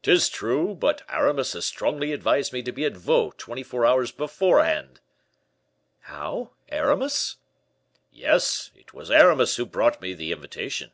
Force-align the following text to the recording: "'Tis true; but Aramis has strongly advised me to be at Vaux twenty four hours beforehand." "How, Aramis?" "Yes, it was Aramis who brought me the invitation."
"'Tis 0.00 0.30
true; 0.30 0.74
but 0.74 1.02
Aramis 1.10 1.52
has 1.52 1.66
strongly 1.66 2.14
advised 2.14 2.50
me 2.50 2.62
to 2.62 2.72
be 2.72 2.86
at 2.86 2.96
Vaux 2.96 3.34
twenty 3.36 3.62
four 3.62 3.84
hours 3.84 4.10
beforehand." 4.10 5.00
"How, 6.04 6.52
Aramis?" 6.70 7.36
"Yes, 8.10 8.70
it 8.74 8.94
was 8.94 9.10
Aramis 9.10 9.56
who 9.56 9.66
brought 9.66 10.00
me 10.00 10.14
the 10.14 10.32
invitation." 10.32 10.92